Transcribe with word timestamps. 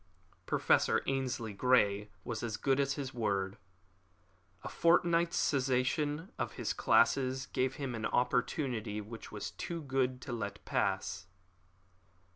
Professor 0.47 1.03
Ainslie 1.05 1.53
Grey 1.53 2.09
was 2.23 2.41
as 2.41 2.57
good 2.57 2.79
as 2.79 2.93
his 2.93 3.13
word. 3.13 3.59
A 4.63 4.67
fortnight's 4.67 5.37
cessation 5.37 6.31
of 6.39 6.53
his 6.53 6.73
classes 6.73 7.45
gave 7.45 7.75
him 7.75 7.93
an 7.93 8.07
opportunity 8.07 8.99
which 8.99 9.31
was 9.31 9.51
too 9.51 9.83
good 9.83 10.19
to 10.23 10.33
let 10.33 10.65
pass. 10.65 11.27